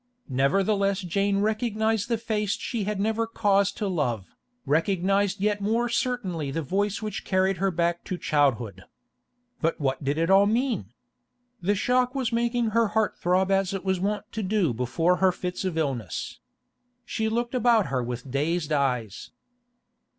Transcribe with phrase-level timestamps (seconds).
[0.29, 4.33] Nevertheless Jane recognised the face she had never had cause to love,
[4.65, 8.83] recognised yet more certainly the voice which carried her back to childhood.
[9.61, 10.85] But what did it all mean?
[11.61, 15.31] The shock was making her heart throb as it was wont to do before her
[15.31, 16.39] fits of illness.
[17.05, 19.29] She looked about her with dazed eyes.